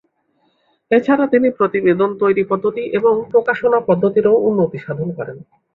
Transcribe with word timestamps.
এছাড়া 0.91 1.25
তিনি 1.27 1.47
প্রতিবেদন 1.57 2.09
তৈরি 2.21 2.43
পদ্ধতি 2.43 2.83
এবং 2.97 3.13
প্রকাশনা 3.31 3.79
পদ্ধতিরও 3.89 4.43
উন্নতি 4.47 4.77
সাধন 4.77 5.09
করেন। 5.17 5.37